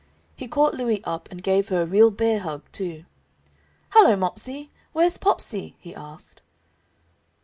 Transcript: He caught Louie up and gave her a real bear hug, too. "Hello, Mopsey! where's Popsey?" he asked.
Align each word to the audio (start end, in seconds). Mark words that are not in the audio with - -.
He 0.35 0.47
caught 0.47 0.73
Louie 0.73 1.01
up 1.03 1.29
and 1.29 1.43
gave 1.43 1.69
her 1.69 1.83
a 1.83 1.85
real 1.85 2.09
bear 2.09 2.39
hug, 2.39 2.63
too. 2.71 3.05
"Hello, 3.91 4.15
Mopsey! 4.15 4.71
where's 4.93 5.19
Popsey?" 5.19 5.75
he 5.77 5.93
asked. 5.93 6.41